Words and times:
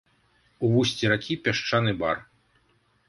У 0.67 0.71
вусці 0.75 1.11
ракі 1.13 1.37
пясчаны 1.49 1.91
бар. 2.01 2.17